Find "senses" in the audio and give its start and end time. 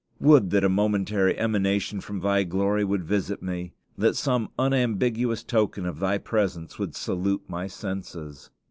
7.67-8.49